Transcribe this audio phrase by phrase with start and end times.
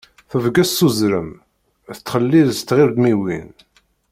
[0.29, 1.29] Tebges s uzrem,
[1.97, 3.49] txellel s tɣirdmiwin.